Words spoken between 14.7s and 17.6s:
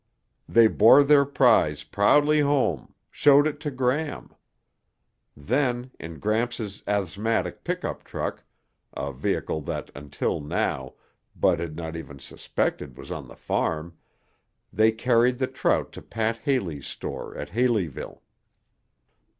they carried the trout to Pat Haley's store at